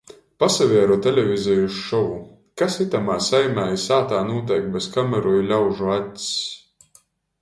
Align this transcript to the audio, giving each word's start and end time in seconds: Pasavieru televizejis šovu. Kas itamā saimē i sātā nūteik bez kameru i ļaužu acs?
Pasavieru 0.43 0.95
televizejis 1.07 1.75
šovu. 1.89 2.15
Kas 2.61 2.77
itamā 2.85 3.17
saimē 3.27 3.67
i 3.75 3.77
sātā 3.83 4.23
nūteik 4.31 4.67
bez 4.77 4.89
kameru 4.97 5.35
i 5.43 5.47
ļaužu 5.53 5.93
acs? 5.99 6.29